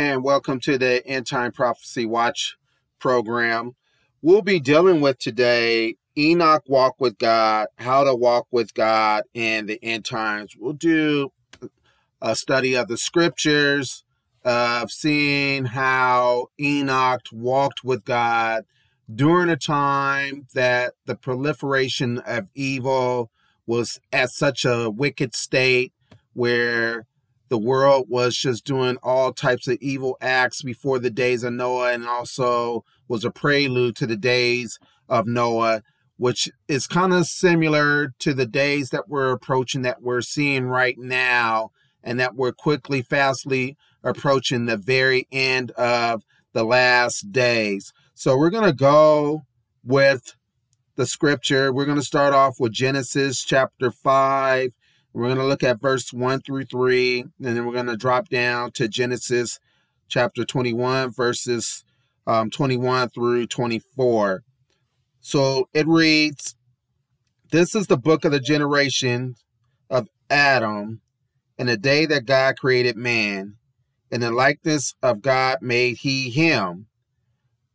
[0.00, 2.56] and welcome to the End Time Prophecy Watch
[2.98, 3.76] program.
[4.22, 9.66] We'll be dealing with today Enoch Walk with God, how to walk with God in
[9.66, 10.54] the end times.
[10.58, 11.32] We'll do
[12.22, 14.02] a study of the scriptures,
[14.42, 18.64] of seeing how Enoch walked with God
[19.14, 23.30] during a time that the proliferation of evil
[23.66, 25.92] was at such a wicked state
[26.32, 27.04] where
[27.50, 31.92] the world was just doing all types of evil acts before the days of Noah
[31.92, 35.82] and also was a prelude to the days of Noah,
[36.16, 40.96] which is kind of similar to the days that we're approaching that we're seeing right
[40.96, 41.70] now
[42.04, 46.22] and that we're quickly, fastly approaching the very end of
[46.52, 47.92] the last days.
[48.14, 49.42] So we're going to go
[49.82, 50.36] with
[50.94, 51.72] the scripture.
[51.72, 54.70] We're going to start off with Genesis chapter 5.
[55.12, 58.28] We're going to look at verse 1 through 3, and then we're going to drop
[58.28, 59.58] down to Genesis
[60.08, 61.84] chapter 21, verses
[62.28, 64.44] um, 21 through 24.
[65.20, 66.54] So it reads
[67.50, 69.34] This is the book of the generation
[69.88, 71.00] of Adam
[71.58, 73.56] in the day that God created man.
[74.12, 76.86] In the likeness of God made he him.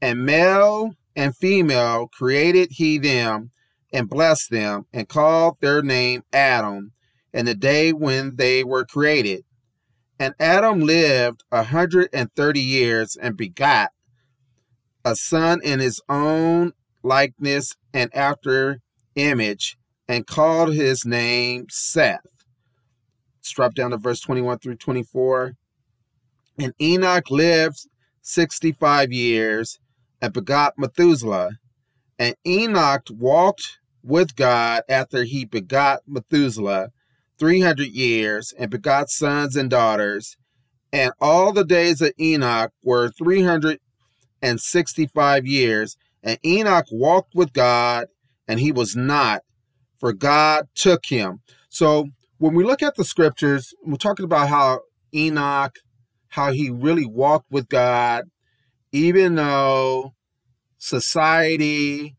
[0.01, 3.51] And male and female created he them
[3.91, 6.93] and blessed them and called their name Adam
[7.35, 9.43] in the day when they were created.
[10.17, 13.91] And Adam lived a hundred and thirty years and begot
[15.03, 16.71] a son in his own
[17.03, 18.79] likeness and after
[19.15, 19.77] image,
[20.07, 22.45] and called his name Seth.
[23.43, 25.53] Drop down to verse 21 through 24.
[26.57, 27.87] And Enoch lived
[28.21, 29.79] 65 years
[30.21, 31.51] and begot Methuselah.
[32.17, 36.89] And Enoch walked with God after he begot Methuselah
[37.39, 40.35] 300 years and begot sons and daughters.
[40.91, 45.97] And all the days of Enoch were 365 years.
[46.23, 48.07] And Enoch walked with God,
[48.47, 49.43] and he was not,
[49.99, 51.41] for God took him.
[51.69, 54.81] So when we look at the scriptures, we're talking about how
[55.13, 55.77] Enoch,
[56.29, 58.25] how he really walked with God,
[58.91, 60.13] even though
[60.77, 62.15] society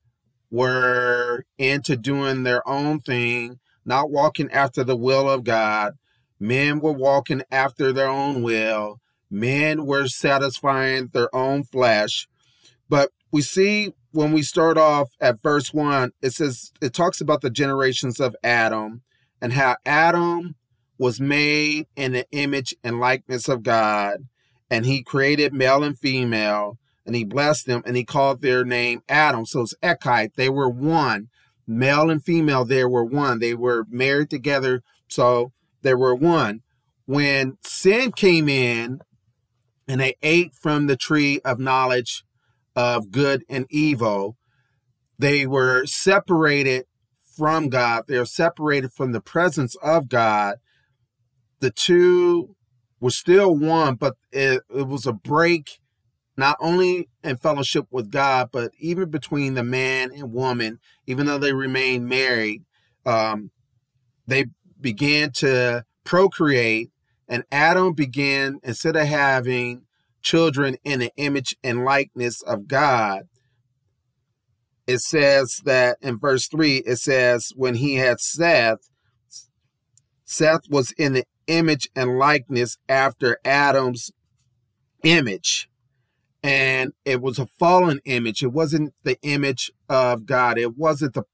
[0.50, 5.94] were into doing their own thing, not walking after the will of God.
[6.38, 9.00] Men were walking after their own will.
[9.30, 12.28] Men were satisfying their own flesh.
[12.88, 17.40] But we see when we start off at verse 1, it says, it talks about
[17.40, 19.02] the generations of Adam
[19.40, 20.56] and how Adam
[20.98, 24.26] was made in the image and likeness of God,
[24.70, 29.02] and he created male and female, and he blessed them, and he called their name
[29.08, 29.44] Adam.
[29.44, 30.34] So it's echad.
[30.34, 31.28] They were one.
[31.66, 33.38] Male and female, they were one.
[33.38, 36.62] They were married together, so they were one.
[37.06, 39.00] When sin came in
[39.88, 42.24] and they ate from the tree of knowledge
[42.74, 44.36] of good and evil,
[45.18, 46.84] they were separated
[47.36, 48.04] from God.
[48.06, 50.56] They are separated from the presence of God.
[51.60, 52.54] The two
[53.00, 55.78] were still one, but it, it was a break
[56.36, 61.38] not only in fellowship with God, but even between the man and woman, even though
[61.38, 62.64] they remained married,
[63.06, 63.50] um,
[64.26, 64.46] they
[64.80, 66.90] began to procreate.
[67.28, 69.82] And Adam began, instead of having
[70.20, 73.22] children in the image and likeness of God,
[74.86, 78.88] it says that in verse 3, it says, when he had Seth,
[80.24, 84.12] Seth was in the image and likeness after Adam's
[85.02, 85.68] image
[86.46, 88.40] and it was a fallen image.
[88.40, 90.58] It wasn't the image of God.
[90.58, 91.24] It wasn't the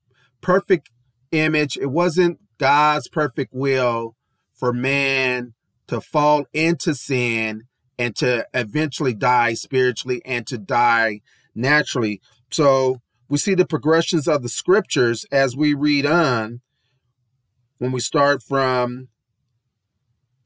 [0.40, 0.88] perfect
[1.32, 1.76] image.
[1.76, 4.16] It wasn't God's perfect will
[4.54, 5.52] for man
[5.88, 7.64] to fall into sin
[7.98, 11.20] and to eventually die spiritually and to die
[11.54, 12.22] naturally.
[12.50, 16.62] So we see the progressions of the scriptures as we read on
[17.76, 19.08] when we start from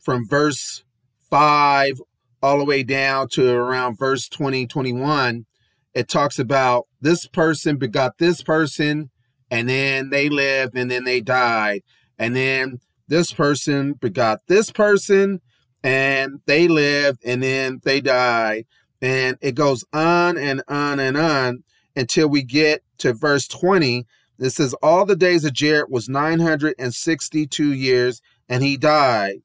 [0.00, 0.82] from verse
[1.30, 2.00] 5
[2.46, 5.46] all the way down to around verse 20, 21,
[5.94, 9.10] it talks about this person begot this person,
[9.50, 11.82] and then they lived, and then they died.
[12.20, 12.78] And then
[13.08, 15.40] this person begot this person,
[15.82, 18.66] and they lived, and then they died.
[19.02, 21.64] And it goes on and on and on
[21.96, 24.06] until we get to verse 20.
[24.38, 29.42] It says, All the days of Jared was 962 years, and he died.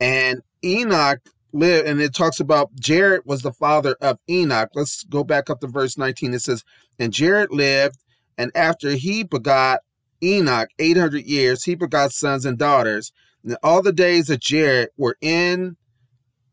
[0.00, 1.20] And Enoch
[1.54, 4.70] lived, and it talks about Jared was the father of Enoch.
[4.74, 6.34] Let's go back up to verse 19.
[6.34, 6.64] It says,
[6.98, 7.98] And Jared lived,
[8.36, 9.80] and after he begot
[10.22, 13.12] Enoch 800 years, he begot sons and daughters.
[13.44, 15.76] And all the days of Jared were in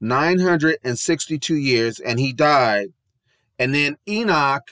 [0.02, 2.88] 962 years and he died.
[3.58, 4.72] And then Enoch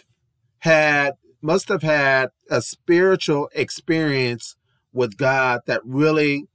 [0.60, 4.58] had must have had a spiritual experience
[4.92, 6.48] with God that really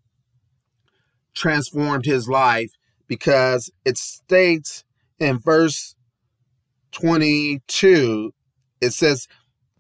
[1.35, 2.73] transformed his life
[3.15, 4.83] because it states
[5.21, 5.95] in verse
[6.91, 8.35] 22
[8.81, 9.29] it says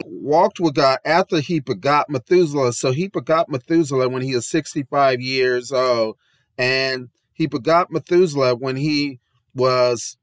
[0.05, 2.73] walked with God after he begot Methuselah.
[2.73, 6.17] So he begot Methuselah when he was 65 years old.
[6.57, 9.19] And he begot Methuselah when he
[9.53, 10.17] was,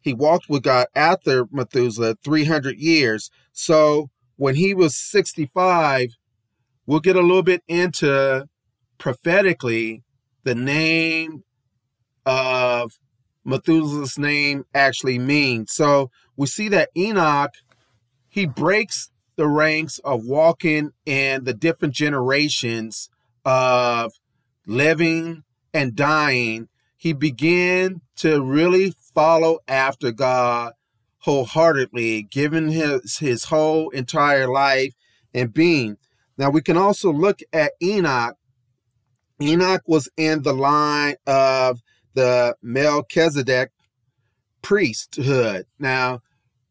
[0.00, 3.30] he walked with God after Methuselah 300 years.
[3.52, 6.16] So when he was 65,
[6.86, 8.48] we'll get a little bit into
[8.96, 10.02] prophetically
[10.44, 11.42] the name
[12.26, 12.98] of
[13.44, 15.72] Methuselah's name actually means.
[15.72, 17.52] So we see that Enoch
[18.34, 23.08] he breaks the ranks of walking in the different generations
[23.44, 24.12] of
[24.66, 26.66] living and dying.
[26.96, 30.72] He began to really follow after God
[31.18, 34.94] wholeheartedly, giving his, his whole entire life
[35.32, 35.96] and being.
[36.36, 38.34] Now we can also look at Enoch.
[39.40, 41.80] Enoch was in the line of
[42.14, 43.70] the Melchizedek
[44.62, 45.66] priesthood.
[45.78, 46.20] Now,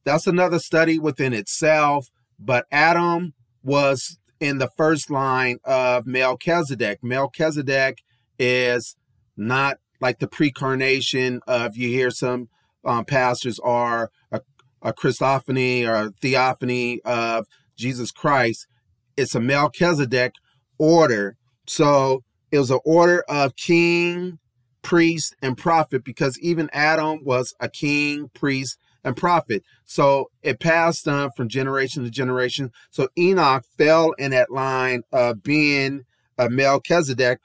[0.03, 2.09] that's another study within itself.
[2.39, 6.99] But Adam was in the first line of Melchizedek.
[7.01, 8.03] Melchizedek
[8.37, 8.95] is
[9.37, 12.49] not like the precarnation of you hear some
[12.83, 14.41] um, pastors are a,
[14.81, 17.47] a Christophany or a theophany of
[17.77, 18.67] Jesus Christ.
[19.15, 20.33] It's a Melchizedek
[20.77, 21.37] order.
[21.67, 24.39] So it was an order of king,
[24.83, 29.63] priest, and prophet because even Adam was a king, priest, and prophet.
[29.85, 32.71] So it passed on from generation to generation.
[32.91, 36.05] So Enoch fell in that line of being
[36.37, 37.39] a Melchizedek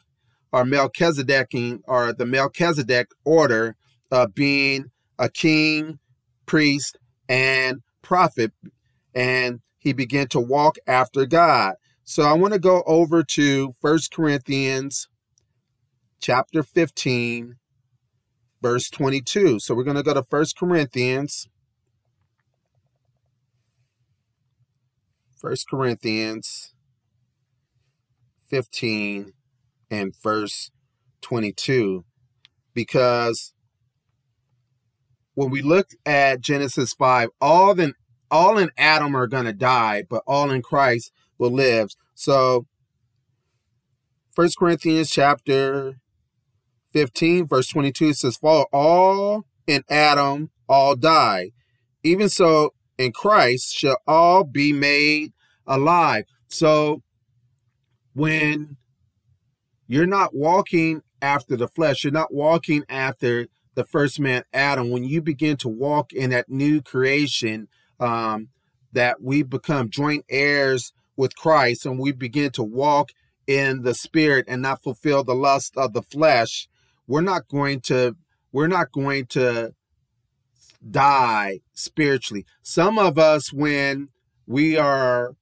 [0.53, 3.77] or Melchizedeking or the Melchizedek order
[4.11, 5.99] of being a king,
[6.47, 6.99] priest,
[7.29, 8.53] and prophet.
[9.15, 11.75] And he began to walk after God.
[12.05, 15.09] So I want to go over to First Corinthians
[16.21, 17.57] chapter 15
[18.61, 19.61] verse 22.
[19.61, 21.49] So we're going to go to First Corinthians.
[25.37, 26.75] First Corinthians
[28.51, 29.33] 15
[29.91, 30.73] and verse
[31.21, 32.05] 22
[32.75, 33.53] because
[35.35, 37.95] when we look at Genesis 5 all in
[38.33, 41.91] all in Adam are going to die but all in Christ will live.
[42.17, 42.67] So
[44.33, 46.01] First Corinthians chapter
[46.93, 51.53] 15, verse 22 says, For all in Adam all die.
[52.03, 55.33] Even so, in Christ shall all be made
[55.67, 56.25] alive.
[56.49, 57.03] So
[58.15, 58.77] when
[59.87, 65.05] you're not walking after the flesh, you're not walking after the first man, Adam, when
[65.05, 67.69] you begin to walk in that new creation,
[68.01, 68.49] um,
[68.93, 73.11] that we become joint heirs with Christ and we begin to walk
[73.47, 76.69] in the spirit and not fulfill the lust of the flesh,
[77.09, 78.15] we're not going to
[78.53, 79.73] we're not going to
[80.89, 82.47] die spiritually.
[82.63, 84.11] Some of us when
[84.47, 85.35] we are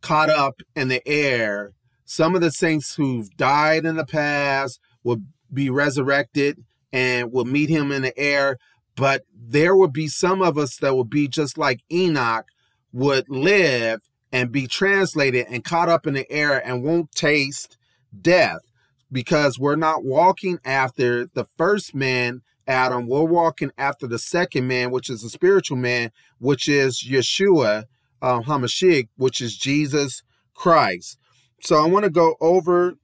[0.00, 1.72] caught up in the air,
[2.04, 5.18] some of the saints who've died in the past will
[5.52, 8.56] be resurrected and will meet him in the air,
[8.96, 12.46] but there will be some of us that will be just like Enoch
[12.92, 14.00] would live
[14.32, 17.76] and be translated and caught up in the air and won't taste
[18.20, 18.69] death
[19.12, 23.06] because we're not walking after the first man, Adam.
[23.06, 27.84] We're walking after the second man, which is the spiritual man, which is Yeshua
[28.22, 30.22] um, HaMashiach, which is Jesus
[30.54, 31.18] Christ.
[31.62, 32.94] So I want to go over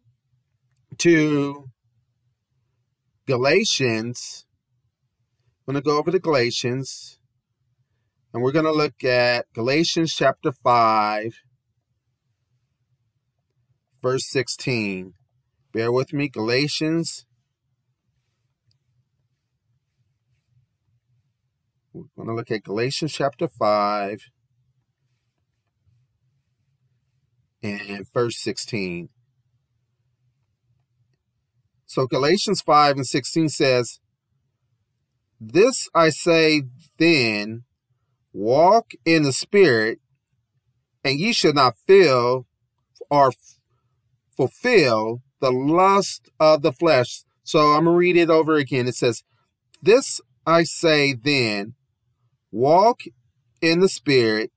[0.98, 1.64] to
[3.26, 4.46] Galatians.
[5.66, 7.18] I'm going to go over to Galatians.
[8.32, 11.34] And we're going to look at Galatians chapter 5,
[14.02, 15.14] verse 16.
[15.76, 16.26] Bear with me.
[16.26, 17.26] Galatians.
[21.92, 24.22] We're going to look at Galatians chapter 5
[27.62, 29.10] and verse 16.
[31.84, 34.00] So Galatians 5 and 16 says,
[35.38, 36.62] This I say
[36.96, 37.64] then,
[38.32, 39.98] walk in the Spirit,
[41.04, 42.46] and ye shall not fill
[43.10, 43.30] or
[44.34, 47.22] fulfill the lust of the flesh.
[47.42, 48.88] So I'm going to read it over again.
[48.88, 49.22] It says,
[49.82, 51.74] This I say then,
[52.50, 53.02] walk
[53.60, 54.50] in the Spirit,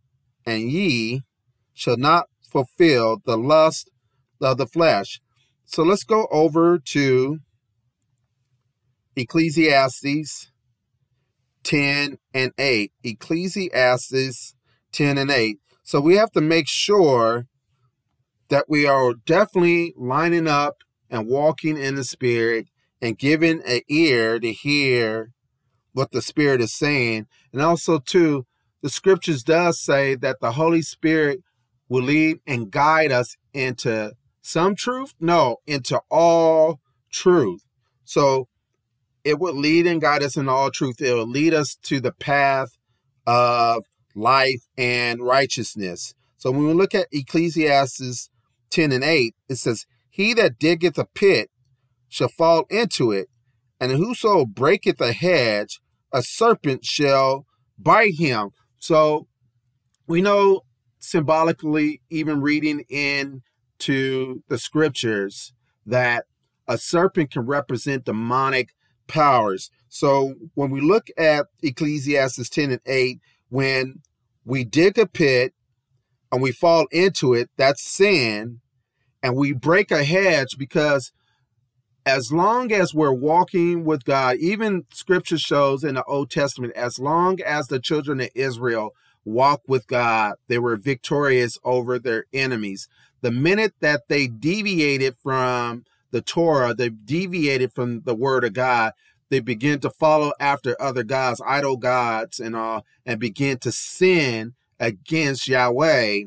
[0.46, 1.24] and ye
[1.74, 3.90] shall not fulfill the lust
[4.42, 5.22] of the flesh.
[5.66, 7.40] So let's go over to
[9.16, 10.52] Ecclesiastes
[11.64, 12.92] 10 and 8.
[13.04, 14.56] Ecclesiastes
[14.92, 15.60] 10 and 8.
[15.84, 17.46] So we have to make sure
[18.50, 20.78] that we are definitely lining up
[21.10, 22.68] and walking in the Spirit
[23.02, 25.32] and giving an ear to hear
[25.94, 27.28] what the Spirit is saying.
[27.54, 28.46] And also, too,
[28.82, 31.42] the scriptures does say that the Holy Spirit
[31.88, 35.14] will lead and guide us into some truth?
[35.20, 36.80] No, into all
[37.12, 37.64] truth.
[38.06, 38.48] So
[39.24, 41.02] it would lead and guide us in all truth.
[41.02, 42.78] It will lead us to the path
[43.28, 43.84] of
[44.16, 46.14] life and righteousness.
[46.38, 48.30] So when we look at Ecclesiastes
[48.70, 51.50] 10 and 8, it says, He that diggeth a pit
[52.08, 53.30] shall fall into it,
[53.80, 55.80] and whoso breaketh a hedge,
[56.12, 57.46] a serpent shall
[57.78, 58.50] bite him.
[58.80, 59.28] So
[60.08, 60.62] we know
[61.00, 65.54] symbolically, even reading into the scriptures,
[65.86, 66.26] that
[66.68, 68.70] a serpent can represent demonic
[69.08, 69.72] powers.
[69.88, 74.02] So when we look at Ecclesiastes 10 and 8, when
[74.46, 75.54] we dig a pit
[76.32, 78.62] and we fall into it, that's sin,
[79.22, 81.12] and we break a hedge because
[82.06, 86.98] as long as we're walking with God, even scripture shows in the Old Testament, as
[87.00, 88.96] long as the children of Israel
[89.26, 92.88] walk with God, they were victorious over their enemies.
[93.22, 98.94] The minute that they deviated from the Torah, they deviated from the word of God,
[99.30, 104.56] they begin to follow after other gods, idol gods, and all, and begin to sin
[104.80, 106.24] against Yahweh.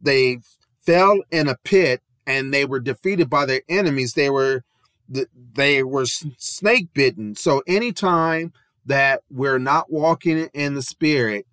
[0.00, 0.38] They
[0.82, 4.14] fell in a pit and they were defeated by their enemies.
[4.14, 4.64] They were
[5.54, 7.34] they were snake bitten.
[7.34, 8.52] So anytime
[8.86, 11.46] that we're not walking in the spirit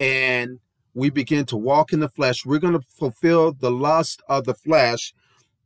[0.00, 0.60] and
[0.94, 4.54] we begin to walk in the flesh, we're going to fulfill the lust of the
[4.54, 5.12] flesh.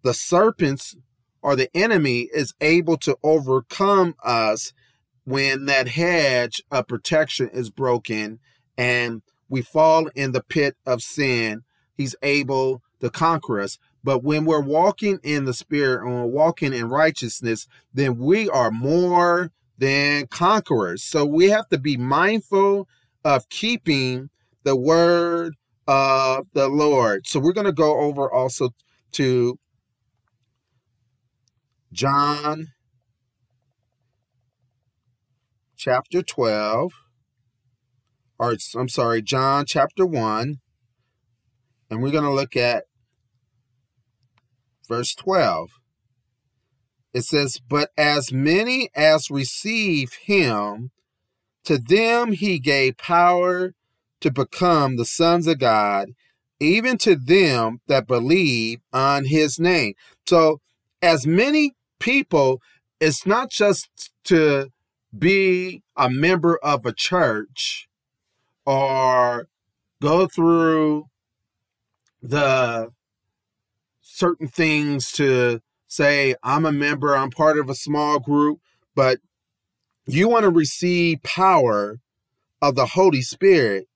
[0.02, 0.96] The serpents
[1.40, 4.72] or the enemy is able to overcome us
[5.24, 8.40] when that hedge of protection is broken
[8.76, 11.64] and we fall in the pit of sin.
[11.95, 13.78] He's able to conquer us.
[14.02, 18.71] But when we're walking in the spirit and we're walking in righteousness, then we are
[18.71, 21.02] more than conquerors.
[21.02, 22.88] So we have to be mindful
[23.25, 24.30] of keeping
[24.62, 27.26] the word of the Lord.
[27.26, 28.71] So we're going to go over also
[29.12, 29.59] to
[31.92, 32.69] John
[35.76, 36.92] chapter 12,
[38.40, 40.61] or I'm sorry, John chapter 1,
[41.90, 42.85] and we're going to look at
[44.88, 45.68] verse 12.
[47.12, 50.90] It says, But as many as receive him,
[51.64, 53.75] to them he gave power
[54.23, 56.12] to become the sons of God,
[56.59, 59.92] even to them that believe on his name.
[60.26, 60.62] So,
[61.02, 62.62] as many people,
[63.00, 63.90] it's not just
[64.25, 64.70] to
[65.16, 67.87] be a member of a church
[68.66, 69.48] or
[70.00, 71.06] go through
[72.22, 72.90] the
[74.00, 78.60] certain things to say, I'm a member, I'm part of a small group,
[78.94, 79.18] but
[80.06, 82.00] you want to receive power
[82.60, 83.88] of the Holy Spirit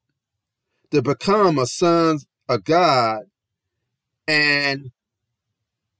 [0.91, 3.25] to become a son of God
[4.27, 4.91] and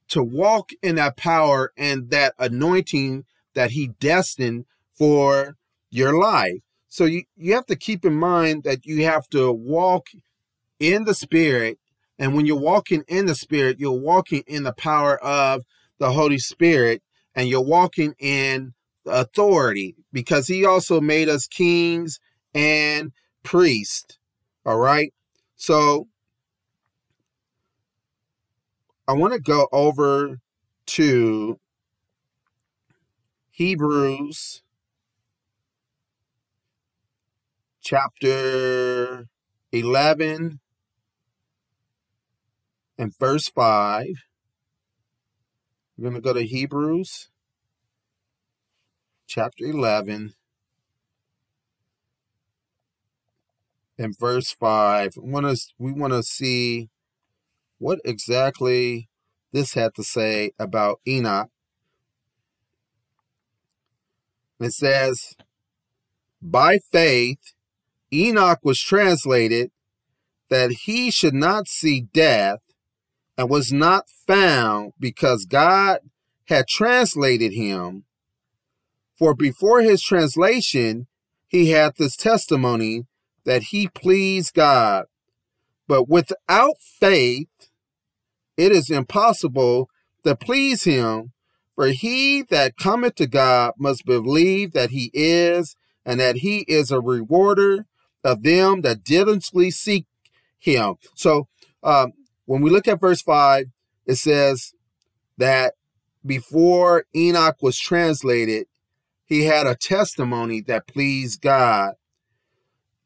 [0.07, 5.57] to walk in that power and that anointing that he destined for
[5.89, 6.64] your life.
[6.95, 10.07] So you, you have to keep in mind that you have to walk
[10.79, 11.77] in the spirit
[12.17, 15.63] and when you're walking in the Spirit, you're walking in the power of
[15.99, 17.01] the Holy Spirit
[17.35, 18.73] and you're walking in
[19.05, 22.19] authority because He also made us kings
[22.53, 23.11] and
[23.43, 24.17] priests.
[24.65, 25.13] All right.
[25.55, 26.07] So
[29.07, 30.39] I want to go over
[30.87, 31.59] to
[33.51, 34.61] Hebrews
[37.85, 39.27] chapter
[39.71, 40.59] 11
[42.97, 44.07] and verse 5.
[45.95, 47.29] We're going to go to Hebrews
[49.27, 50.33] chapter 11
[53.99, 55.17] and verse 5.
[55.21, 56.89] We want to, we want to see
[57.77, 59.09] what exactly
[59.51, 61.49] this had to say about Enoch.
[64.59, 65.35] It says,
[66.41, 67.54] By faith,
[68.13, 69.71] Enoch was translated
[70.49, 72.61] that he should not see death
[73.37, 75.99] and was not found because God
[76.47, 78.03] had translated him.
[79.17, 81.07] For before his translation,
[81.47, 83.05] he had this testimony
[83.45, 85.05] that he pleased God.
[85.87, 87.47] But without faith,
[88.57, 89.89] it is impossible
[90.23, 91.31] to please him.
[91.75, 96.89] For he that cometh to God must believe that he is, and that he is
[96.89, 97.85] a rewarder
[98.25, 100.05] of them that diligently seek
[100.57, 100.95] him.
[101.15, 101.47] So
[101.83, 102.13] um,
[102.45, 103.67] when we look at verse 5,
[104.05, 104.73] it says
[105.37, 105.73] that
[106.25, 108.67] before Enoch was translated,
[109.25, 111.93] he had a testimony that pleased God.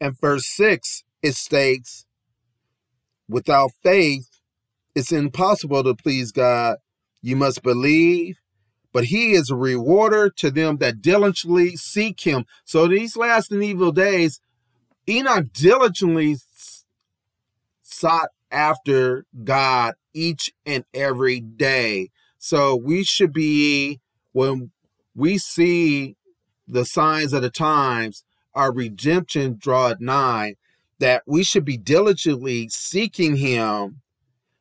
[0.02, 2.06] And verse 6, it states,
[3.28, 4.28] without faith,
[4.96, 6.78] it's impossible to please God.
[7.22, 8.40] You must believe,
[8.94, 12.46] but he is a rewarder to them that diligently seek him.
[12.64, 14.40] So these last and evil days,
[15.08, 16.38] Enoch diligently
[17.82, 22.10] sought after God each and every day.
[22.38, 24.00] So we should be,
[24.32, 24.72] when
[25.16, 26.16] we see
[26.68, 30.56] the signs of the times, our redemption draweth nigh,
[31.00, 34.02] that we should be diligently seeking him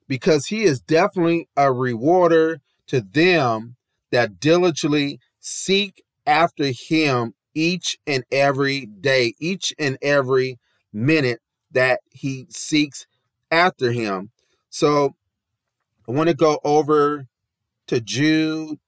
[0.07, 3.77] because he is definitely a rewarder to them
[4.11, 10.61] that diligently seek after him each and every day, each and every
[10.93, 11.41] minute
[11.73, 13.07] that he seeks
[13.51, 14.31] after him.
[14.71, 15.17] So
[16.09, 17.27] I want to go over
[17.89, 18.79] to Jude.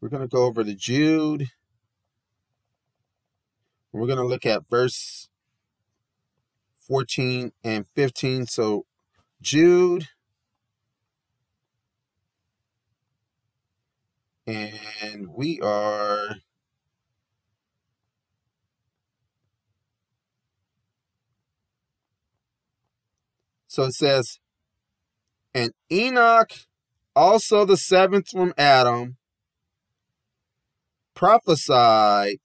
[0.00, 1.46] We're going to go over to Jude.
[3.92, 5.28] We're going to look at verse
[6.78, 8.46] 14 and 15.
[8.46, 8.84] So,
[9.40, 10.08] Jude.
[14.50, 16.36] And we are.
[23.68, 24.40] So it says,
[25.54, 26.52] and Enoch,
[27.14, 29.16] also the seventh from Adam,
[31.14, 32.38] prophesied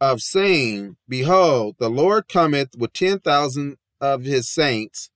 [0.00, 5.10] of saying, Behold, the Lord cometh with ten thousand of his saints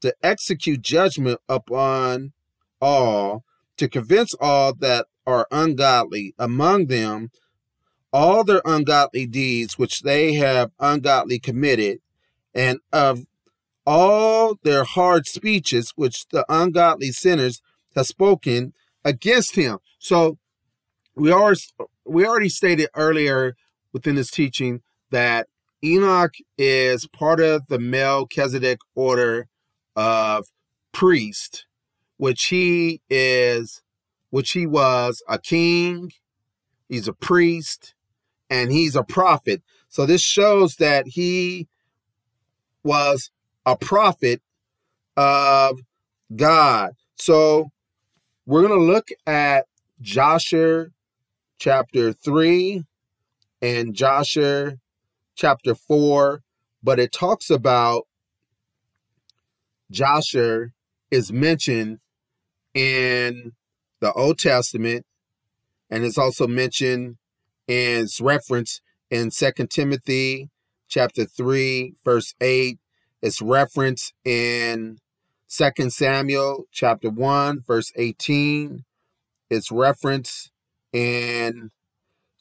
[0.00, 2.32] to execute judgment upon
[2.80, 3.44] all,
[3.78, 7.30] to convince all that are ungodly among them
[8.12, 11.98] all their ungodly deeds which they have ungodly committed,
[12.54, 13.26] and of
[13.84, 17.60] all their hard speeches which the ungodly sinners
[17.96, 18.72] have spoken
[19.04, 19.78] against him.
[19.98, 20.38] So
[21.16, 21.60] we already
[22.04, 23.56] we already stated earlier
[23.92, 25.48] within this teaching that
[25.82, 29.48] Enoch is part of the Melchizedek order
[29.96, 30.46] of
[30.92, 31.66] priest,
[32.16, 33.82] which he is,
[34.34, 36.10] which he was a king,
[36.88, 37.94] he's a priest,
[38.50, 39.62] and he's a prophet.
[39.88, 41.68] So this shows that he
[42.82, 43.30] was
[43.64, 44.42] a prophet
[45.16, 45.78] of
[46.34, 46.94] God.
[47.14, 47.70] So
[48.44, 49.66] we're going to look at
[50.00, 50.90] Jasher
[51.60, 52.82] chapter 3
[53.62, 54.80] and Jasher
[55.36, 56.42] chapter 4,
[56.82, 58.08] but it talks about
[59.92, 60.72] Jasher
[61.12, 62.00] is mentioned
[62.74, 63.52] in
[64.04, 65.06] the Old Testament
[65.90, 67.16] and it's also mentioned
[67.66, 70.50] and its referenced in Second Timothy
[70.88, 72.78] chapter 3 verse 8
[73.22, 74.98] it's referenced in
[75.46, 78.84] Second Samuel chapter 1 verse 18
[79.48, 80.50] it's referenced
[80.92, 81.70] in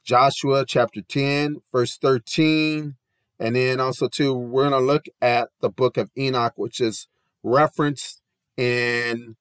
[0.03, 2.95] Joshua chapter 10, verse 13.
[3.39, 7.07] And then also, too, we're going to look at the book of Enoch, which is
[7.41, 8.21] referenced
[8.57, 9.35] in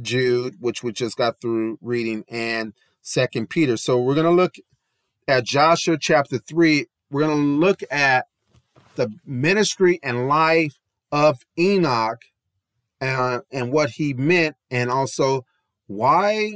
[0.00, 3.76] Jude, which we just got through reading, and Second Peter.
[3.76, 4.56] So we're going to look
[5.28, 6.86] at Jasher chapter 3.
[7.10, 8.26] We're going to look at
[8.96, 10.78] the ministry and life
[11.12, 12.22] of Enoch
[13.00, 15.44] and, and what he meant, and also
[15.86, 16.54] why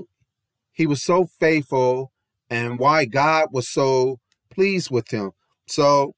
[0.73, 2.11] he was so faithful
[2.49, 4.19] and why God was so
[4.51, 5.33] pleased with him.
[5.67, 6.15] So,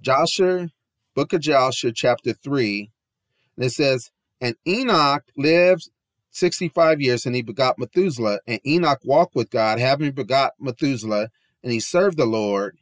[0.00, 0.68] Jasher,
[1.14, 2.90] book of Jasher, chapter 3,
[3.56, 4.10] and it says,
[4.44, 5.88] And Enoch lived
[6.30, 8.40] 65 years, and he begot Methuselah.
[8.46, 11.30] And Enoch walked with God, having begot Methuselah,
[11.62, 12.76] and he served the Lord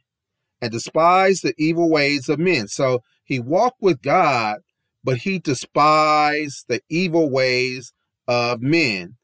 [0.61, 2.67] and despised the evil ways of men.
[2.67, 4.57] So he walked with God,
[5.05, 7.93] but he despised the evil ways
[8.27, 9.15] of men.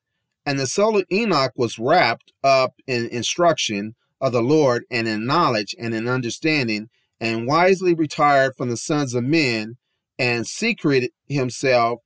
[0.45, 5.25] And the soul of Enoch was wrapped up in instruction of the Lord and in
[5.25, 6.87] knowledge and in understanding,
[7.19, 9.75] and wisely retired from the sons of men
[10.17, 11.99] and secreted himself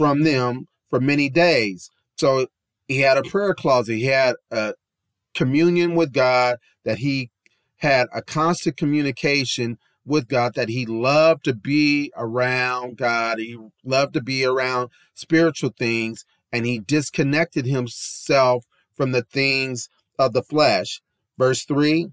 [0.00, 1.90] from them for many days.
[2.16, 2.46] So
[2.88, 4.72] he had a prayer closet, he had a
[5.34, 7.30] communion with God, that he
[7.76, 14.14] had a constant communication with God, that he loved to be around God, he loved
[14.14, 21.02] to be around spiritual things, and he disconnected himself from the things of the flesh.
[21.36, 22.06] Verse 3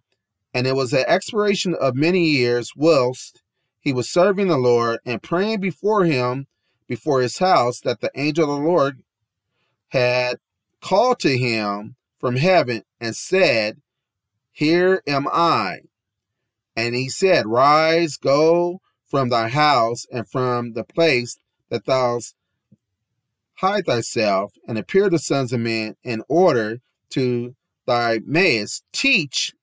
[0.53, 3.41] And it was an expiration of many years, whilst
[3.79, 6.47] he was serving the Lord and praying before him,
[6.87, 9.03] before his house, that the angel of the Lord
[9.89, 10.37] had
[10.81, 13.81] called to him from heaven and said,
[14.51, 15.81] Here am I.
[16.75, 22.19] And he said, Rise, go from thy house and from the place that thou
[23.55, 27.55] hide thyself, and appear the sons of men in order to
[27.87, 29.53] thy mayest teach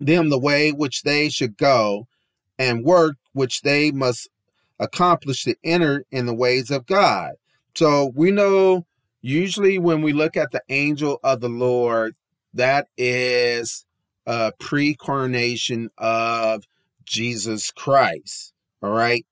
[0.00, 2.06] them the way which they should go
[2.58, 4.28] and work which they must
[4.82, 7.32] accomplish to enter in the ways of God.
[7.74, 8.86] So we know
[9.22, 12.14] usually when we look at the angel of the Lord,
[12.52, 13.86] that is
[14.26, 16.64] a pre-incarnation of
[17.04, 18.52] Jesus Christ.
[18.82, 19.24] All right.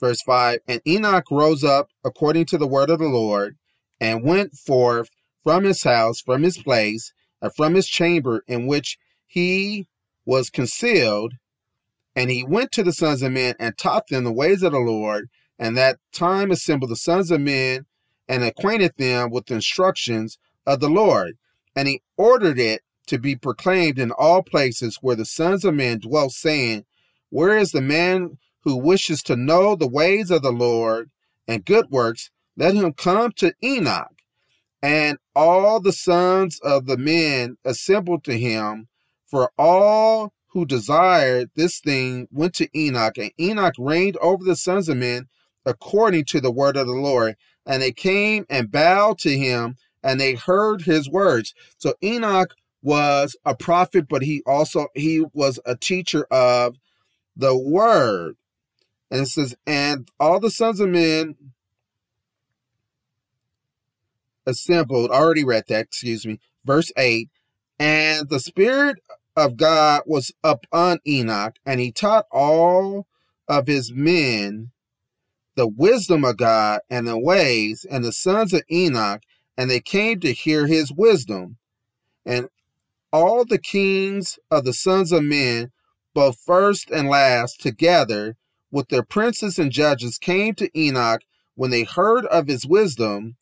[0.00, 3.56] Verse 5 And Enoch rose up according to the word of the Lord
[4.00, 5.08] and went forth
[5.42, 9.86] from his house, from his place, and from his chamber in which he
[10.24, 11.34] was concealed.
[12.16, 14.78] And he went to the sons of men and taught them the ways of the
[14.78, 15.28] Lord.
[15.58, 17.84] And that time assembled the sons of men
[18.26, 21.36] and acquainted them with the instructions of the Lord.
[21.76, 26.00] And he ordered it to be proclaimed in all places where the sons of men
[26.00, 26.86] dwelt, saying,
[27.28, 31.10] Where is the man who wishes to know the ways of the Lord
[31.46, 32.30] and good works?
[32.56, 34.12] Let him come to Enoch.
[34.82, 38.88] And all the sons of the men assembled to him,
[39.26, 44.88] for all who desired this thing went to Enoch, and Enoch reigned over the sons
[44.88, 45.28] of men
[45.66, 47.36] according to the word of the Lord.
[47.66, 51.52] And they came and bowed to him, and they heard his words.
[51.76, 56.78] So Enoch was a prophet, but he also he was a teacher of
[57.36, 58.36] the word.
[59.10, 61.34] And it says, and all the sons of men
[64.46, 65.10] assembled.
[65.10, 66.40] I already read that, excuse me.
[66.64, 67.28] Verse 8.
[67.78, 69.00] And the Spirit
[69.36, 73.06] of God was upon Enoch, and he taught all
[73.48, 74.70] of his men
[75.56, 79.22] the wisdom of God and the ways, and the sons of Enoch,
[79.56, 81.56] and they came to hear his wisdom.
[82.24, 82.48] And
[83.12, 85.72] all the kings of the sons of men,
[86.14, 88.36] both first and last, together
[88.70, 91.22] with their princes and judges, came to Enoch
[91.54, 93.36] when they heard of his wisdom.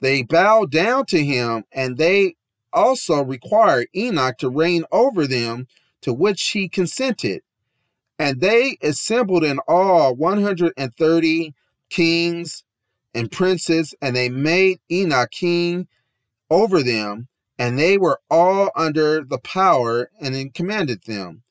[0.00, 2.35] They bowed down to him, and they
[2.76, 5.66] also required Enoch to reign over them,
[6.02, 7.42] to which he consented.
[8.18, 11.54] And they assembled in all 130
[11.90, 12.64] kings
[13.14, 15.88] and princes, and they made Enoch king
[16.50, 21.42] over them and they were all under the power and commanded them.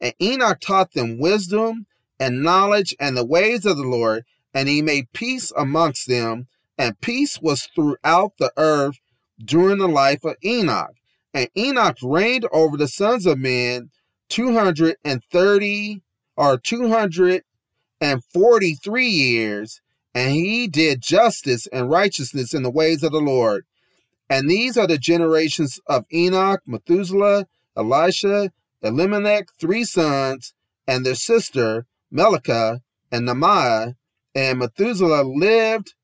[0.00, 1.86] And Enoch taught them wisdom
[2.20, 7.00] and knowledge and the ways of the Lord, and he made peace amongst them, and
[7.00, 8.98] peace was throughout the earth
[9.42, 10.94] during the life of Enoch.
[11.32, 13.90] And Enoch reigned over the sons of men
[14.28, 16.02] 230
[16.36, 19.80] or 243 years,
[20.14, 23.64] and he did justice and righteousness in the ways of the Lord
[24.28, 28.50] and these are the generations of Enoch, Methuselah, Elisha,
[28.82, 30.54] Elimelech, three sons,
[30.86, 32.80] and their sister, Melika,
[33.12, 33.94] and Namiah.
[34.34, 35.94] And Methuselah lived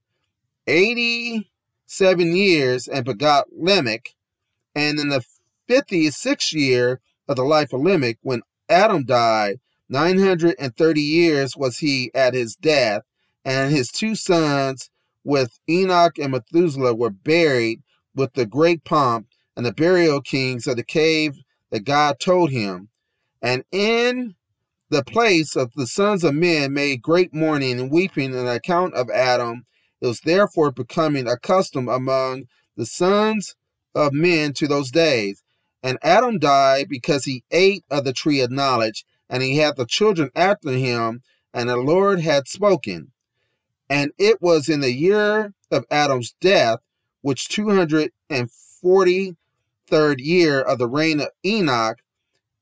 [1.90, 4.14] 87 years and begot Lamech.
[4.76, 5.24] And in the
[5.68, 12.32] 56th year of the life of Lamech, when Adam died, 930 years was he at
[12.32, 13.02] his death,
[13.44, 14.88] and his two sons
[15.24, 17.82] with Enoch and Methuselah were buried
[18.14, 19.26] with the great pomp
[19.56, 21.34] and the burial kings of the cave
[21.70, 22.88] that God told him.
[23.42, 24.36] And in
[24.90, 29.10] the place of the sons of men made great mourning and weeping on account of
[29.10, 29.66] Adam.
[30.00, 32.44] It was therefore becoming a custom among
[32.76, 33.54] the sons
[33.94, 35.42] of men to those days.
[35.82, 39.86] And Adam died because he ate of the tree of knowledge, and he had the
[39.86, 43.12] children after him, and the Lord had spoken.
[43.88, 46.80] And it was in the year of Adam's death
[47.22, 49.34] which 243rd
[50.18, 51.98] year of the reign of Enoch,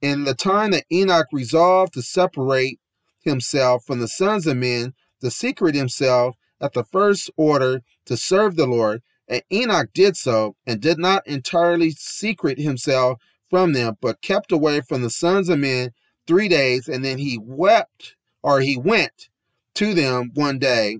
[0.01, 2.81] in the time that Enoch resolved to separate
[3.21, 8.57] himself from the sons of men, to secret himself at the first order to serve
[8.57, 9.03] the Lord.
[9.29, 14.81] And Enoch did so, and did not entirely secret himself from them, but kept away
[14.81, 15.91] from the sons of men
[16.27, 19.29] three days, and then he wept, or he went
[19.75, 20.99] to them one day.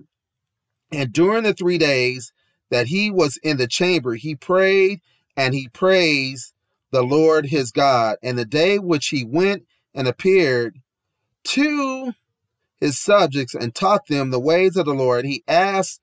[0.91, 2.33] And during the three days,
[2.69, 5.01] that he was in the chamber, he prayed
[5.35, 6.53] and he praised
[6.91, 8.17] the Lord his God.
[8.21, 10.79] And the day which he went and appeared
[11.45, 12.13] to
[12.79, 16.01] his subjects and taught them the ways of the Lord, he asked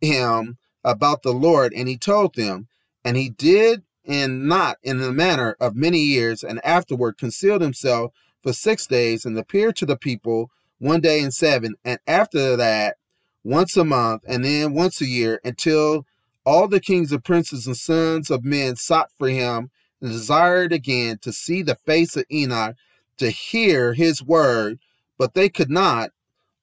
[0.00, 2.68] him about the Lord, and he told them,
[3.04, 8.12] and he did and not in the manner of many years, and afterward concealed himself
[8.42, 11.74] for six days and appeared to the people one day in seven.
[11.84, 12.96] And after that,
[13.44, 16.06] once a month and then once a year until
[16.48, 21.18] All the kings and princes and sons of men sought for him and desired again
[21.20, 22.74] to see the face of Enoch,
[23.18, 24.78] to hear his word,
[25.18, 26.10] but they could not.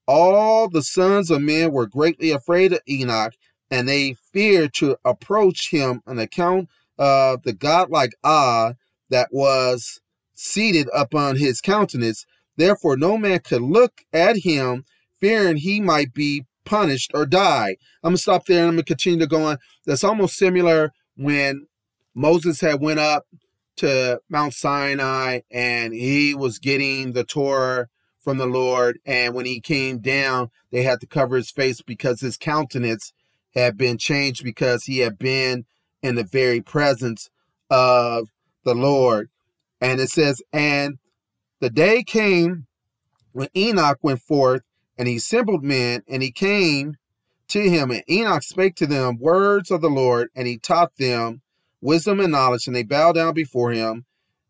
[0.08, 3.34] All the sons of men were greatly afraid of Enoch,
[3.72, 8.74] and they feared to approach him on account of the godlike awe
[9.10, 10.00] that was
[10.34, 12.26] seated upon his countenance.
[12.58, 14.86] Therefore, no man could look at him,
[15.20, 17.78] fearing he might be punished or die.
[18.04, 19.58] I'm gonna stop there and I'm gonna continue to go on.
[19.86, 21.68] That's almost similar when
[22.14, 23.26] Moses had went up
[23.78, 27.88] to Mount Sinai and he was getting the Torah
[28.26, 29.00] from the Lord.
[29.06, 33.14] And when he came down, they had to cover his face because his countenance
[33.54, 35.66] had been changed because he had been
[36.02, 37.30] in the very presence
[37.70, 38.30] of
[38.66, 39.30] the Lord.
[39.80, 40.98] And it says, And
[41.62, 42.66] the day came
[43.32, 44.64] when Enoch went forth
[44.98, 46.96] and he assembled men and he came
[47.50, 47.92] to him.
[47.92, 51.42] And Enoch spake to them words of the Lord and he taught them
[51.80, 52.66] wisdom and knowledge.
[52.66, 54.06] And they bowed down before him.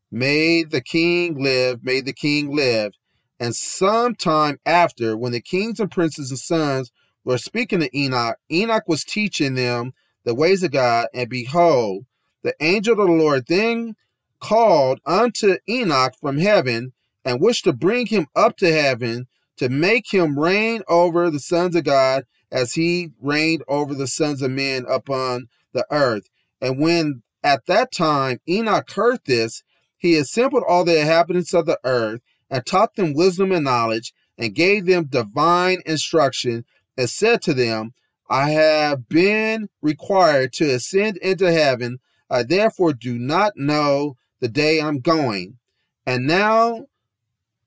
[0.09, 2.93] May the king live, may the king live.
[3.39, 6.91] And some time after, when the kings and princes and sons
[7.23, 9.93] were speaking to Enoch, Enoch was teaching them
[10.23, 11.07] the ways of God.
[11.13, 12.05] And behold,
[12.43, 13.95] the angel of the Lord then
[14.39, 16.93] called unto Enoch from heaven
[17.25, 21.75] and wished to bring him up to heaven to make him reign over the sons
[21.75, 26.29] of God as he reigned over the sons of men upon the earth.
[26.61, 29.63] And when at that time Enoch heard this,
[29.97, 34.55] he assembled all the inhabitants of the earth and taught them wisdom and knowledge and
[34.55, 36.65] gave them divine instruction
[36.97, 37.93] and said to them,
[38.29, 41.99] I have been required to ascend into heaven.
[42.29, 45.57] I therefore do not know the day I'm going.
[46.05, 46.87] And now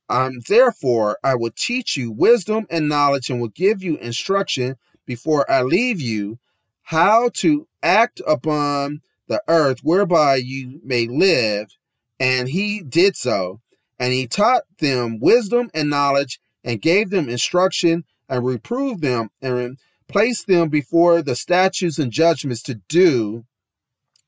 [0.09, 5.51] I'm therefore I will teach you wisdom and knowledge and will give you instruction before
[5.51, 6.39] I leave you
[6.83, 11.77] how to act upon the earth whereby you may live.
[12.19, 13.61] And he did so.
[13.99, 19.79] And he taught them wisdom and knowledge and gave them instruction and reproved them and
[20.09, 23.45] placed them before the statutes and judgments to do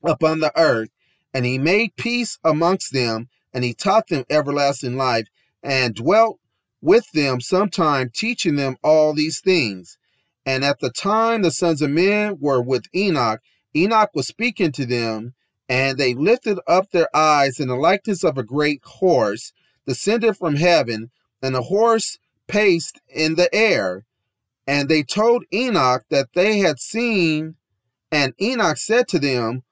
[0.02, 0.90] upon the earth.
[1.32, 5.28] And he made peace amongst them, and he taught them everlasting life,
[5.62, 6.40] and dwelt
[6.80, 9.96] with them sometime, teaching them all these things.
[10.44, 13.40] And at the time the sons of men were with Enoch,
[13.76, 15.34] Enoch was speaking to them,
[15.68, 19.52] and they lifted up their eyes in the likeness of a great horse
[19.90, 21.10] descended from heaven,
[21.42, 24.04] and a horse paced in the air.
[24.64, 27.56] And they told Enoch that they had seen,
[28.12, 29.64] and Enoch said to them,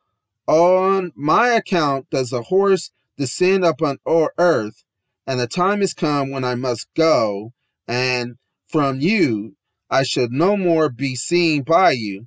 [0.49, 4.83] On my account does the horse descend upon earth,
[5.25, 7.53] and the time is come when I must go,
[7.87, 9.55] and from you
[9.89, 12.27] I should no more be seen by you.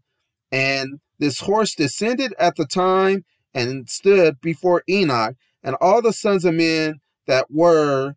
[0.50, 6.46] And this horse descended at the time and stood before Enoch, and all the sons
[6.46, 8.16] of men that were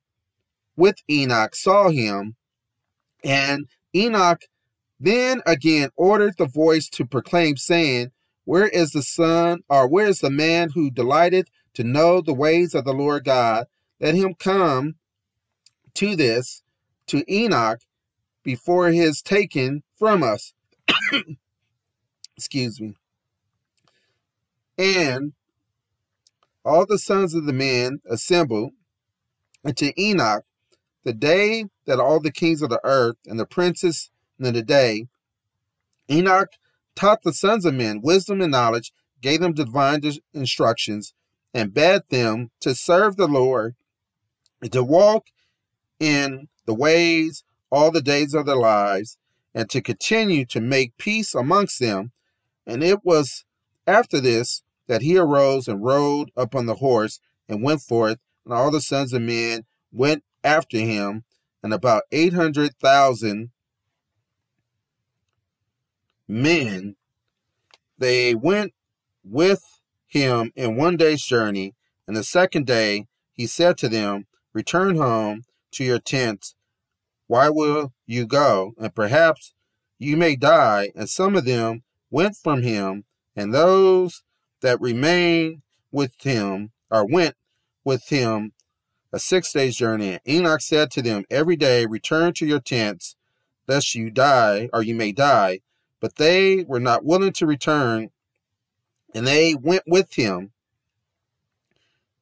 [0.76, 2.36] with Enoch saw him.
[3.22, 4.42] And Enoch
[5.00, 8.10] then again ordered the voice to proclaim, saying,
[8.44, 12.74] Where is the son, or where is the man who delighteth to know the ways
[12.74, 13.66] of the Lord God?
[14.00, 14.94] Let him come
[15.94, 16.62] to this,
[17.08, 17.80] to Enoch,
[18.42, 20.52] before his taken from us.
[22.36, 22.94] Excuse me.
[24.76, 25.32] And
[26.64, 28.72] all the sons of the men assembled
[29.64, 30.44] unto Enoch
[31.04, 35.06] the day that all the kings of the earth and the princes in the day
[36.10, 36.50] Enoch
[36.94, 40.00] taught the sons of men wisdom and knowledge, gave them divine
[40.32, 41.14] instructions,
[41.52, 43.74] and bade them to serve the Lord,
[44.60, 45.28] and to walk
[45.98, 49.18] in the ways all the days of their lives,
[49.54, 52.12] and to continue to make peace amongst them.
[52.66, 53.44] And it was
[53.86, 58.70] after this that he arose and rode upon the horse and went forth, and all
[58.70, 61.24] the sons of men went after him,
[61.62, 63.50] and about 800,000
[66.28, 66.96] men.
[67.98, 68.74] They went
[69.24, 69.62] with
[70.06, 71.74] him in one day's journey,
[72.06, 76.54] and the second day he said to them, Return home to your tents.
[77.26, 78.74] Why will you go?
[78.78, 79.54] And perhaps
[79.98, 80.92] you may die.
[80.94, 83.04] And some of them went from him,
[83.34, 84.22] and those
[84.60, 87.34] that remained with him, or went
[87.84, 88.52] with him
[89.14, 90.10] a six days journey.
[90.10, 93.14] And Enoch said to them, Every day return to your tents,
[93.68, 95.60] lest you die, or you may die.
[96.00, 98.10] But they were not willing to return,
[99.14, 100.52] and they went with him.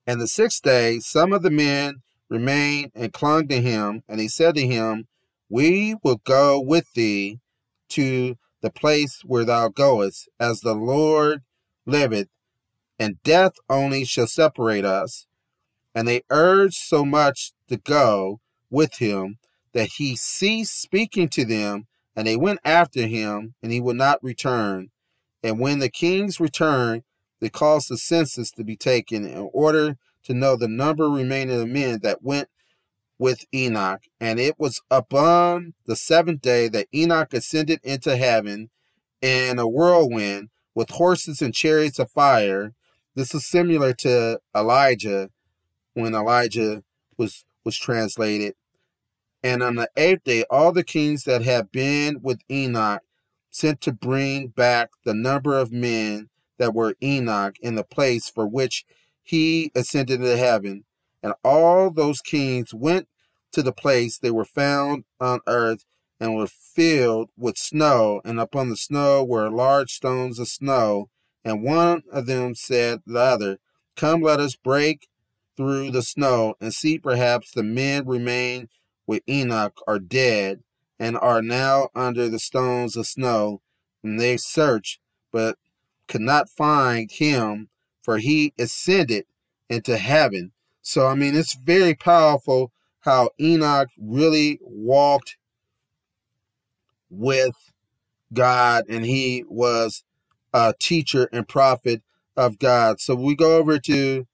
[0.07, 4.29] And the sixth day, some of the men remained and clung to him, and he
[4.29, 5.07] said to him,
[5.49, 7.41] We will go with thee
[7.91, 11.43] to the place where thou goest, as the Lord
[11.87, 12.29] liveth,
[12.99, 15.27] and death only shall separate us.
[15.95, 19.39] And they urged so much to go with him
[19.73, 24.23] that he ceased speaking to them, and they went after him, and he would not
[24.23, 24.91] return.
[25.43, 27.03] And when the kings returned,
[27.41, 31.69] they caused the census to be taken in order to know the number remaining of
[31.69, 32.49] men that went
[33.19, 34.03] with Enoch.
[34.21, 38.71] And it was upon the seventh day that Enoch ascended into heaven
[39.21, 42.75] in a whirlwind with horses and chariots of fire.
[43.15, 45.31] This is similar to Elijah
[45.95, 46.83] when Elijah
[47.17, 48.55] was was translated.
[49.43, 53.03] And on the eighth day, all the kings that had been with Enoch
[53.51, 58.47] sent to bring back the number of men that were Enoch in the place for
[58.47, 58.85] which
[59.23, 60.85] he ascended into heaven.
[61.23, 63.09] And all those kings went
[63.53, 65.85] to the place they were found on earth
[66.19, 71.11] and were filled with snow, and upon the snow were large stones of snow.
[71.45, 73.59] And one of them said to the other,
[73.97, 75.09] Come, let us break
[75.57, 78.69] through the snow and see perhaps the men remain
[79.07, 80.63] with Enoch are dead
[80.99, 83.61] and are now under the stones of snow.
[84.03, 85.57] And they searched, but
[86.09, 87.69] could not find him,
[88.03, 89.27] for he ascended
[89.69, 90.53] into heaven.
[90.83, 95.37] So, I mean, it's very powerful how Enoch really walked
[97.11, 97.55] with
[98.33, 100.05] God and he was
[100.53, 102.03] a teacher and prophet
[102.37, 103.01] of God.
[103.01, 104.27] So we go over to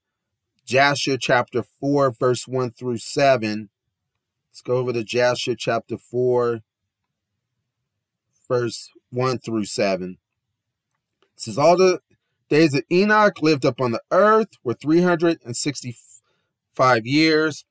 [0.69, 3.69] Jasher chapter 4, verse 1 through 7.
[4.51, 6.59] Let's go over to Jasher chapter 4,
[8.47, 10.19] verse 1 through 7.
[11.23, 12.01] It says, All the
[12.49, 17.65] days of Enoch lived upon the earth were 365 years.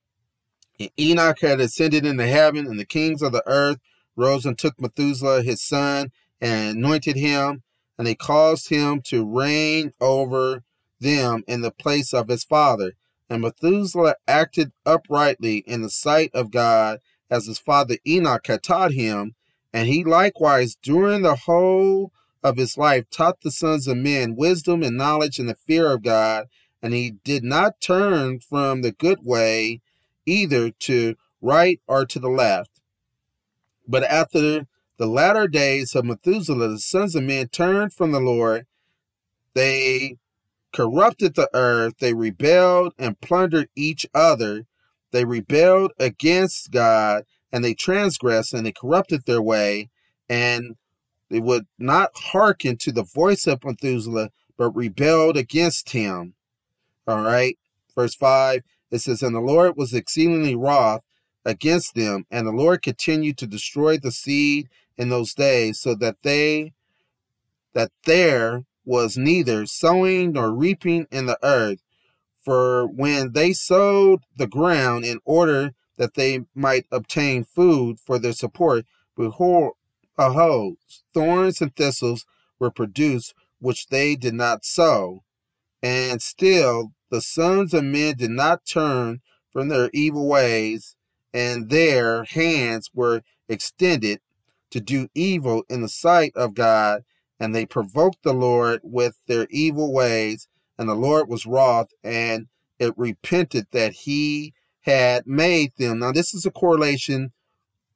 [0.81, 3.79] And Enoch had ascended into heaven, and the kings of the earth
[4.17, 7.63] rose and took Methuselah his son and anointed him,
[7.97, 10.65] and they caused him to reign over
[11.01, 12.93] them in the place of his father.
[13.31, 18.93] And Methuselah acted uprightly in the sight of God as his father Enoch had taught
[18.93, 19.35] him,
[19.73, 24.83] and he likewise during the whole of his life taught the sons of men wisdom
[24.83, 26.47] and knowledge and the fear of God,
[26.83, 29.81] and he did not turn from the good way
[30.25, 32.81] either to right or to the left.
[33.87, 38.67] But after the latter days of Methuselah, the sons of men turned from the Lord.
[39.55, 40.17] They
[40.73, 41.95] corrupted the earth.
[41.99, 44.67] They rebelled and plundered each other.
[45.13, 49.91] They rebelled against God and they transgressed and they corrupted their way.
[50.29, 50.77] And
[51.31, 56.35] they would not hearken to the voice of Methuselah, but rebelled against him.
[57.07, 57.59] All right.
[57.95, 61.05] Verse 5 it says, And the Lord was exceedingly wroth
[61.45, 66.17] against them, and the Lord continued to destroy the seed in those days, so that
[66.23, 66.73] they
[67.75, 71.83] that there was neither sowing nor reaping in the earth.
[72.43, 78.33] For when they sowed the ground in order that they might obtain food for their
[78.33, 79.75] support, behold,
[80.17, 82.25] thorns and thistles
[82.59, 85.23] were produced, which they did not sow.
[85.83, 89.21] And still the sons of men did not turn
[89.53, 90.97] from their evil ways,
[91.35, 93.21] and their hands were
[93.51, 94.21] extended
[94.71, 97.05] to do evil in the sight of God,
[97.41, 100.49] and they provoked the Lord with their evil ways,
[100.79, 102.49] and the Lord was wroth, and
[102.79, 105.99] it repented that he had made them.
[105.99, 107.33] Now, this is a correlation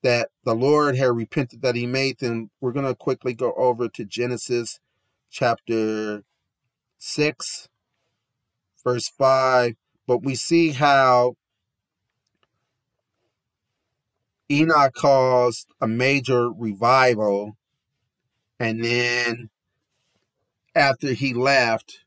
[0.03, 2.51] that the Lord had repented that he made them.
[2.61, 4.81] We're going to quickly go over to Genesis
[5.31, 6.25] chapter
[6.99, 7.69] 6
[8.85, 9.75] verse 5,
[10.07, 11.35] but we see how
[14.51, 17.57] Enoch caused a major revival,
[18.59, 19.51] and then
[20.75, 22.01] after he left,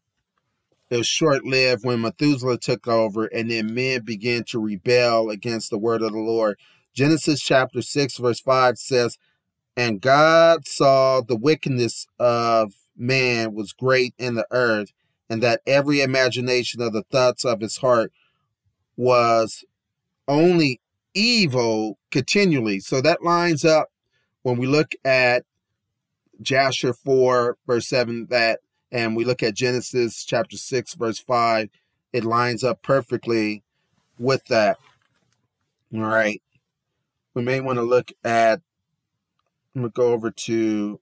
[0.89, 5.69] it was short lived when Methuselah took over, and then men began to rebel against
[5.69, 6.57] the word of the Lord.
[6.93, 9.17] Genesis chapter 6, verse 5 says,
[9.75, 14.91] And God saw the wickedness of man was great in the earth,
[15.29, 18.11] and that every imagination of the thoughts of his heart
[18.95, 19.65] was
[20.27, 20.79] only
[21.13, 22.79] evil continually.
[22.79, 23.89] So that lines up
[24.43, 25.43] when we look at
[26.41, 28.59] Jasher 4, verse 7, that,
[28.91, 31.69] and we look at Genesis chapter 6, verse 5,
[32.13, 33.63] it lines up perfectly
[34.17, 34.77] with that.
[35.93, 36.41] All right.
[37.33, 38.61] We may want to look at,
[39.75, 40.99] I'm going to go over to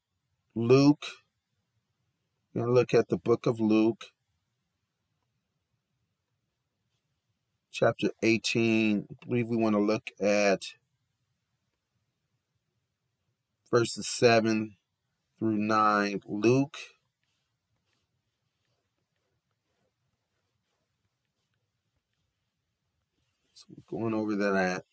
[0.55, 1.05] Luke.
[2.55, 4.05] I'm going to look at the book of Luke.
[7.73, 9.07] chapter 18.
[9.09, 10.61] I believe we want to look at
[13.69, 14.75] verses 7
[15.44, 16.22] through 9.
[16.26, 16.78] Luke.
[23.54, 24.86] So going over that.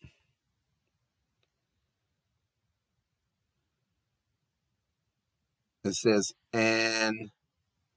[5.85, 7.31] It says, And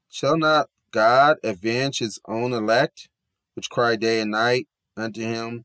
[0.09, 3.09] shall not God avenge his own elect,
[3.55, 5.65] which cry day and night unto him,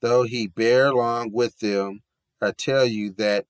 [0.00, 2.00] though he bear long with them?
[2.42, 3.46] I tell you that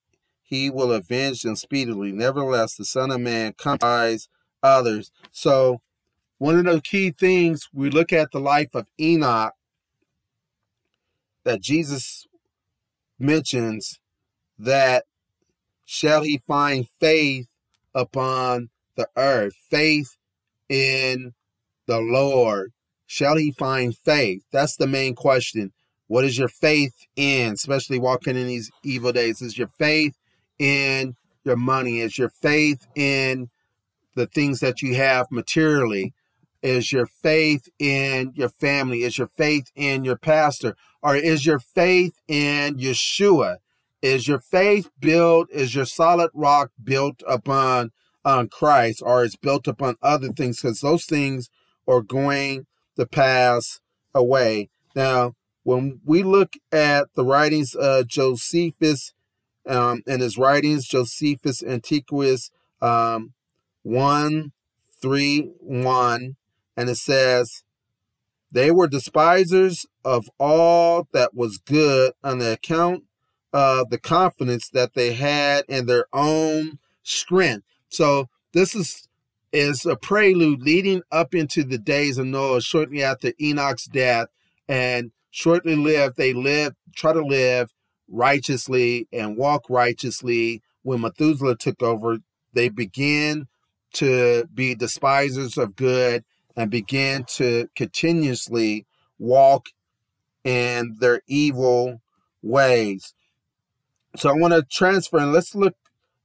[0.51, 2.11] he will avenge them speedily.
[2.11, 4.29] Nevertheless, the Son of Man comes
[4.63, 5.13] others.
[5.31, 5.81] So,
[6.39, 9.55] one of the key things we look at the life of Enoch
[11.45, 12.27] that Jesus
[13.19, 14.01] mentions
[14.59, 15.05] that
[15.85, 17.49] shall he find faith
[17.95, 20.17] upon the earth, faith
[20.69, 21.35] in
[21.87, 22.73] the Lord.
[23.07, 24.43] Shall he find faith?
[24.53, 25.73] That's the main question.
[26.07, 29.43] What is your faith in, especially walking in these evil days?
[29.43, 30.15] Is your faith
[30.61, 32.01] in your money?
[32.01, 33.49] Is your faith in
[34.15, 36.15] the things that you have materially?
[36.63, 39.03] Is your faith in your family?
[39.03, 40.77] Is your faith in your pastor?
[41.03, 43.57] Or is your faith in Yeshua?
[44.03, 47.93] Is your faith built, is your solid rock built upon
[48.25, 50.61] on Christ or is built upon other things?
[50.61, 51.49] Because those things
[51.89, 53.81] are going to pass
[54.15, 54.69] away.
[54.95, 59.13] Now, when we look at the writings of Josephus
[59.71, 62.51] um, in his writings, Josephus Antiquus
[62.83, 63.33] um,
[63.83, 64.53] 1
[65.01, 66.37] 3 1,
[66.77, 67.63] and it says,
[68.53, 73.05] They were despisers of all that was good on the account
[73.53, 77.65] of the confidence that they had in their own strength.
[77.89, 79.09] So this is
[79.53, 84.29] is a prelude leading up into the days of Noah shortly after Enoch's death
[84.69, 87.73] and shortly lived they lived try to live
[88.11, 90.63] righteously and walk righteously.
[90.83, 92.19] When Methuselah took over,
[92.53, 93.47] they began
[93.95, 96.25] to be despisers of good
[96.57, 98.87] and began to continuously
[99.19, 99.69] walk
[100.45, 102.01] in their evil
[102.43, 103.15] ways.
[104.17, 105.77] So I want to transfer and let's look.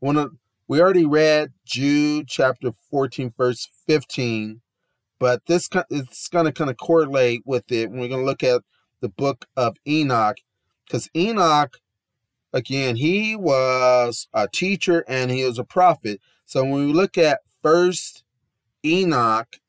[0.01, 0.31] Want to?
[0.67, 4.61] We already read Jude chapter 14, verse 15,
[5.19, 7.91] but this it's going to kind of correlate with it.
[7.91, 8.63] When we're going to look at
[9.01, 10.37] the book of Enoch
[10.85, 11.79] because Enoch,
[12.53, 16.21] again, he was a teacher and he was a prophet.
[16.45, 18.23] So when we look at First
[18.85, 19.59] Enoch,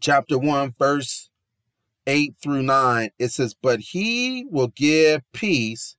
[0.00, 1.30] chapter one, verse
[2.06, 5.96] eight through nine, it says, "But he will give peace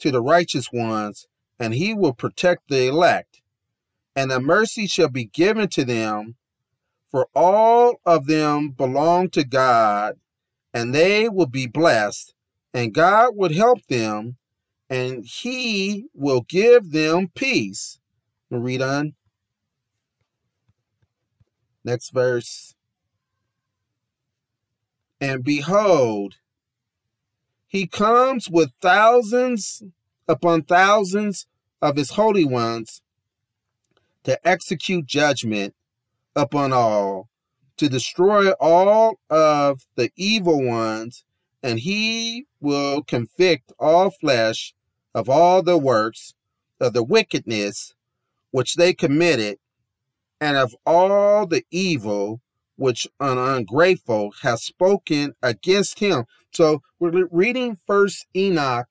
[0.00, 1.28] to the righteous ones,
[1.58, 3.40] and he will protect the elect,
[4.16, 6.36] and the mercy shall be given to them."
[7.08, 10.18] For all of them belong to God,
[10.74, 12.34] and they will be blessed
[12.76, 14.36] and God would help them,
[14.90, 17.98] and He will give them peace.
[18.50, 19.14] We'll read on.
[21.82, 22.74] Next verse.
[25.22, 26.34] And behold,
[27.66, 29.82] he comes with thousands
[30.28, 31.46] upon thousands
[31.80, 33.00] of his holy ones
[34.24, 35.74] to execute judgment
[36.34, 37.30] upon all,
[37.78, 41.24] to destroy all of the evil ones
[41.62, 44.74] and he will convict all flesh
[45.14, 46.34] of all the works
[46.80, 47.94] of the wickedness
[48.50, 49.58] which they committed,
[50.40, 52.40] and of all the evil
[52.76, 56.24] which an ungrateful has spoken against him.
[56.52, 58.88] So we're reading First Enoch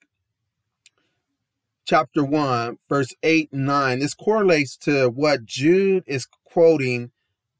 [1.85, 3.99] chapter 1, verse 8 and 9.
[3.99, 7.11] This correlates to what Jude is quoting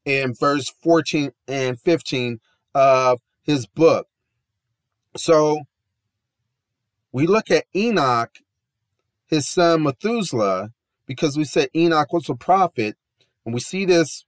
[0.04, 2.40] in verse 14 and 15
[2.74, 4.08] of his book.
[5.18, 5.64] So
[7.12, 8.32] we look at Enoch,
[9.28, 10.72] his son Methuselah,
[11.06, 12.98] because we said Enoch was a prophet,
[13.46, 14.26] and we see this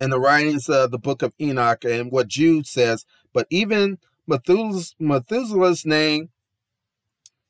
[0.00, 3.04] in the writings of the book of Enoch and what Jude says.
[3.32, 6.30] But even Methuselah's, name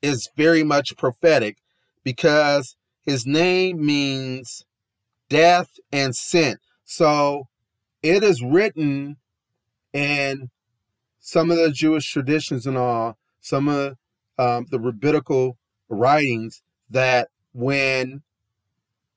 [0.01, 1.57] is very much prophetic
[2.03, 4.65] because his name means
[5.29, 6.57] death and sin.
[6.83, 7.47] So
[8.03, 9.17] it is written
[9.93, 10.49] in
[11.21, 13.95] some of the Jewish traditions and all, some of
[14.37, 15.57] um, the rabbinical
[15.87, 18.23] writings that when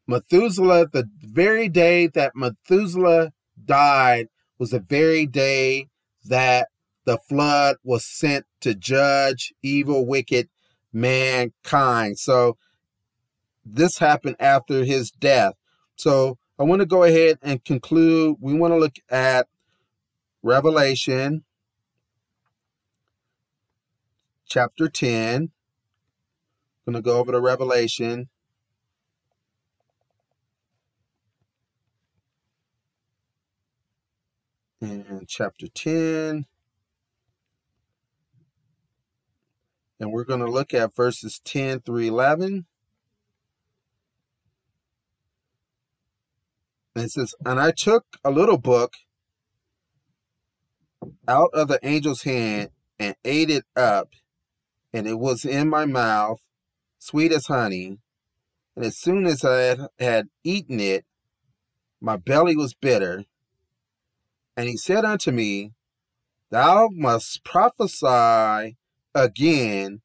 [0.06, 3.32] Methuselah, the very day that Methuselah
[3.64, 4.28] died,
[4.58, 5.88] was the very day
[6.24, 6.68] that
[7.06, 10.48] the flood was sent to judge evil, wicked
[10.92, 12.18] mankind.
[12.18, 12.58] So
[13.64, 15.54] this happened after his death.
[15.96, 18.36] So I want to go ahead and conclude.
[18.40, 19.48] We want to look at
[20.42, 21.43] Revelation
[24.46, 25.50] chapter 10.
[26.86, 28.28] I'm going to go over to Revelation.
[34.80, 36.46] And chapter 10.
[40.00, 42.66] And we're going to look at verses 10 through 11.
[46.94, 48.94] And it says, And I took a little book
[51.26, 54.10] out of the angel's hand and ate it up
[54.94, 56.40] and it was in my mouth,
[57.00, 57.98] sweet as honey.
[58.76, 61.04] And as soon as I had, eaten it,
[62.00, 63.24] my belly was bitter.
[64.56, 65.72] And he said unto me,
[66.50, 68.76] Thou must prophesy
[69.14, 70.00] again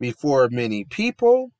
[0.00, 1.52] before many people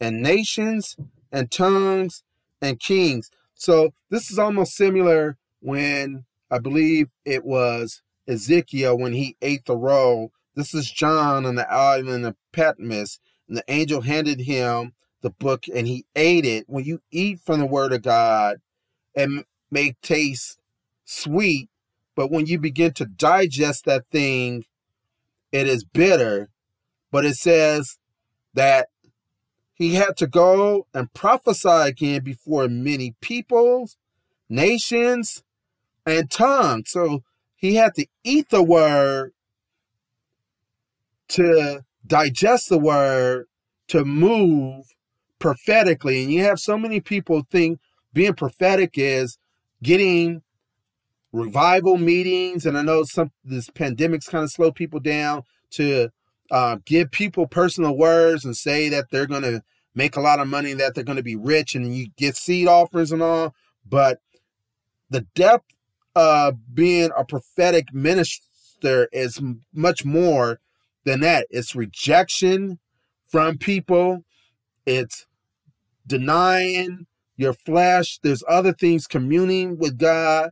[0.00, 0.96] and nations
[1.30, 2.24] and tongues
[2.60, 3.30] and kings.
[3.54, 9.76] So this is almost similar when I believe it was Ezekiel when he ate the
[9.76, 10.32] roll.
[10.54, 14.92] This is John on the island of Patmos, and the angel handed him
[15.22, 16.64] the book and he ate it.
[16.66, 18.58] When you eat from the word of God,
[19.14, 20.58] it may taste
[21.04, 21.68] sweet,
[22.14, 24.64] but when you begin to digest that thing,
[25.52, 26.50] it is bitter.
[27.10, 27.98] But it says
[28.54, 28.88] that
[29.74, 33.96] he had to go and prophesy again before many peoples,
[34.48, 35.42] nations,
[36.06, 36.90] and tongues.
[36.90, 37.24] So
[37.56, 39.32] he had to eat the word
[41.30, 43.46] to digest the word
[43.88, 44.86] to move
[45.38, 46.22] prophetically.
[46.22, 47.80] And you have so many people think
[48.12, 49.38] being prophetic is
[49.82, 50.42] getting
[51.32, 52.66] revival meetings.
[52.66, 56.10] And I know some this pandemic's kind of slowed people down to
[56.50, 59.62] uh, give people personal words and say that they're going to
[59.94, 62.68] make a lot of money, that they're going to be rich, and you get seed
[62.68, 63.54] offers and all.
[63.88, 64.20] But
[65.08, 65.66] the depth
[66.14, 69.40] of being a prophetic minister is
[69.72, 70.60] much more
[71.04, 71.46] than that.
[71.50, 72.78] It's rejection
[73.26, 74.24] from people.
[74.86, 75.26] It's
[76.06, 78.18] denying your flesh.
[78.22, 80.50] There's other things communing with God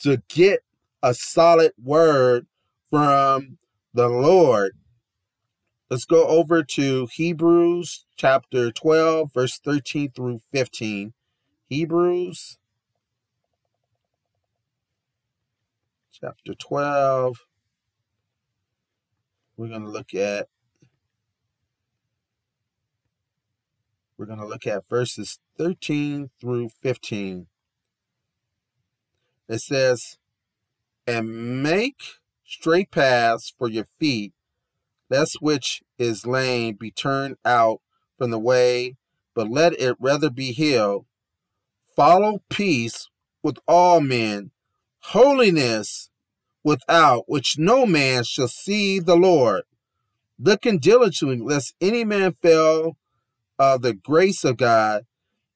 [0.00, 0.60] to get
[1.02, 2.46] a solid word
[2.90, 3.58] from
[3.94, 4.72] the Lord.
[5.90, 11.14] Let's go over to Hebrews chapter 12, verse 13 through 15.
[11.68, 12.58] Hebrews
[16.12, 17.47] chapter 12.
[19.58, 20.46] We're going to look at
[24.16, 27.48] we're going to look at verses 13 through 15.
[29.48, 30.18] It says,
[31.08, 32.00] "And make
[32.44, 34.32] straight paths for your feet,
[35.10, 37.80] lest which is lame be turned out
[38.16, 38.96] from the way,
[39.34, 41.06] but let it rather be healed.
[41.96, 43.08] Follow peace
[43.42, 44.52] with all men,
[45.00, 46.07] holiness
[46.68, 49.62] without which no man shall see the Lord.
[50.38, 52.98] Looking diligently, lest any man fail
[53.58, 55.06] of the grace of God,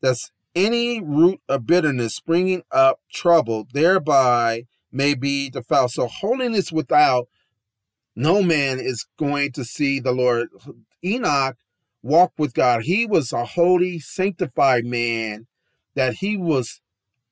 [0.01, 5.91] lest any root of bitterness springing up trouble thereby may be defiled.
[5.91, 7.29] So holiness without
[8.17, 10.49] no man is going to see the Lord.
[11.05, 11.57] Enoch
[12.03, 12.85] walked with God.
[12.85, 15.47] He was a holy, sanctified man
[15.95, 16.81] that he was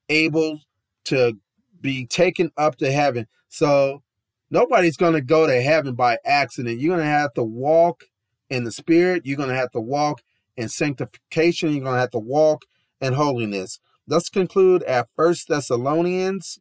[0.07, 0.59] able
[1.05, 1.39] to
[1.81, 3.25] be taken up to heaven.
[3.51, 4.01] So
[4.49, 6.79] nobody's going to go to heaven by accident.
[6.79, 8.05] You're going to have to walk
[8.49, 9.25] in the spirit.
[9.25, 10.21] You're going to have to walk
[10.55, 11.73] in sanctification.
[11.73, 12.63] You're going to have to walk
[13.01, 13.79] in holiness.
[14.07, 16.59] Let's conclude at First Thessalonians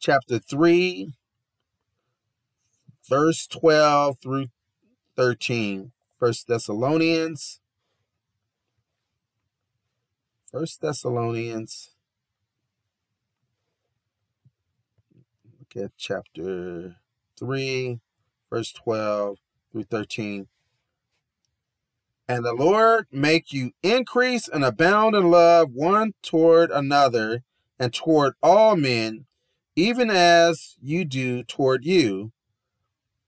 [0.00, 1.12] chapter 3
[3.08, 4.46] verse 12 through
[5.16, 5.92] 13.
[6.18, 7.60] First Thessalonians.
[10.50, 11.90] First Thessalonians.
[15.74, 16.96] Look at chapter
[17.38, 18.00] 3,
[18.48, 19.36] verse 12
[19.70, 20.48] through 13.
[22.26, 27.42] And the Lord make you increase and abound in love one toward another
[27.78, 29.26] and toward all men,
[29.76, 32.32] even as you do toward you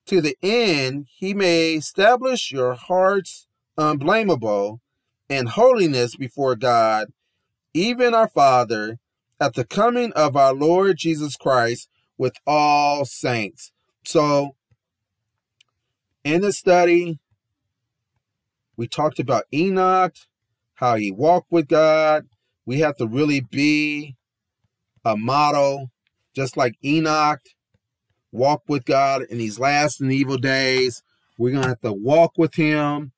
[0.07, 4.81] to the end he may establish your hearts unblameable
[5.29, 7.13] in holiness before God,
[7.75, 8.99] even our Father,
[9.39, 11.90] at the coming of our Lord Jesus Christ
[12.21, 13.73] with all saints.
[14.05, 14.55] So,
[16.23, 17.19] in the study,
[18.77, 20.15] we talked about Enoch,
[20.75, 22.27] how he walked with God.
[22.67, 24.17] We have to really be
[25.03, 25.93] a model,
[26.37, 27.41] just like Enoch
[28.33, 31.03] walk with God in these last and evil days.
[31.39, 33.13] We're going to have to walk with Him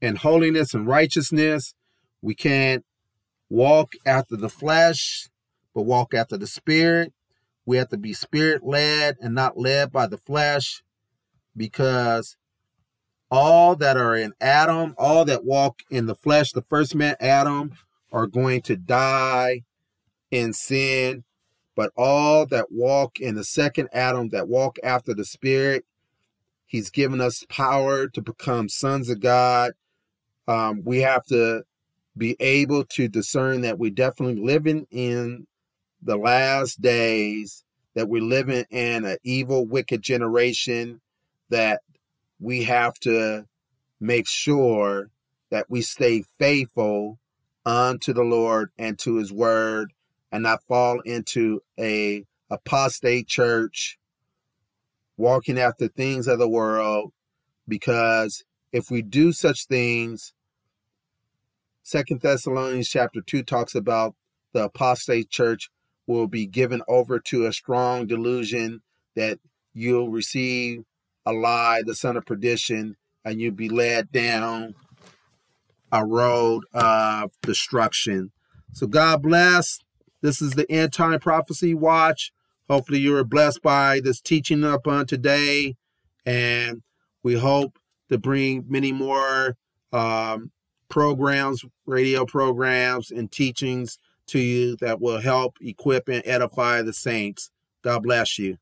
[0.00, 1.74] in holiness and righteousness.
[2.22, 2.84] We can't
[3.50, 5.28] walk after the flesh,
[5.74, 7.12] but walk after the Spirit.
[7.66, 10.82] We have to be Spirit led and not led by the flesh
[11.56, 12.36] because
[13.30, 17.72] all that are in Adam, all that walk in the flesh, the first man, Adam,
[18.12, 19.62] are going to die
[20.30, 21.24] in sin
[21.74, 25.84] but all that walk in the second Adam, that walk after the Spirit.
[26.66, 29.72] He's given us power to become sons of God.
[30.46, 31.62] Um, we have to
[32.16, 35.46] be able to discern that we're definitely living in
[36.04, 41.00] the last days, that we're living in an evil, wicked generation,
[41.48, 41.80] that
[42.40, 43.46] we have to
[44.00, 45.10] make sure
[45.50, 47.18] that we stay faithful
[47.64, 49.92] unto the Lord and to his word
[50.30, 53.98] and not fall into a apostate church
[55.16, 57.12] walking after things of the world.
[57.66, 60.34] Because if we do such things
[61.84, 64.14] second thessalonians chapter 2 talks about
[64.52, 65.70] the apostate church
[66.06, 68.82] will be given over to a strong delusion
[69.16, 69.38] that
[69.72, 70.84] you'll receive
[71.26, 74.74] a lie the son of perdition and you'll be led down
[75.90, 78.32] a road of destruction.
[78.72, 79.80] So god bless.
[80.20, 82.32] This is the end time prophecy watch.
[82.68, 85.76] Hopefully, you were blessed by this teaching up on today,
[86.24, 86.82] and
[87.22, 87.78] we hope
[88.08, 89.56] to bring many more
[89.92, 90.50] um,
[90.88, 93.98] programs, radio programs, and teachings
[94.28, 97.50] to you that will help equip and edify the saints.
[97.82, 98.58] God bless you.